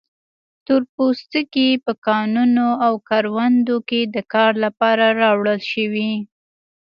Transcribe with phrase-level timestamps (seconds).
[0.65, 6.11] تور پوستکي په کانونو او کروندو کې د کار لپاره راوړل شوي.